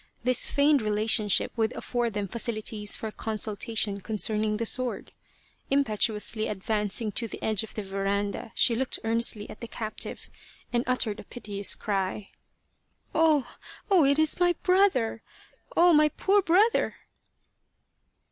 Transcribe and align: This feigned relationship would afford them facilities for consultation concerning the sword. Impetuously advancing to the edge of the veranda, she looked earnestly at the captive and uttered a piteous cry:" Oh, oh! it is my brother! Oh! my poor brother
This 0.23 0.47
feigned 0.47 0.81
relationship 0.81 1.51
would 1.55 1.73
afford 1.73 2.13
them 2.15 2.27
facilities 2.27 2.97
for 2.97 3.11
consultation 3.11 4.01
concerning 4.01 4.57
the 4.57 4.65
sword. 4.65 5.11
Impetuously 5.69 6.47
advancing 6.47 7.11
to 7.11 7.27
the 7.27 7.39
edge 7.43 7.61
of 7.61 7.75
the 7.75 7.83
veranda, 7.83 8.51
she 8.55 8.73
looked 8.73 8.97
earnestly 9.03 9.47
at 9.47 9.61
the 9.61 9.67
captive 9.67 10.27
and 10.73 10.83
uttered 10.87 11.19
a 11.19 11.23
piteous 11.23 11.75
cry:" 11.75 12.31
Oh, 13.13 13.47
oh! 13.91 14.03
it 14.03 14.17
is 14.17 14.39
my 14.39 14.53
brother! 14.63 15.21
Oh! 15.77 15.93
my 15.93 16.09
poor 16.09 16.41
brother 16.41 16.95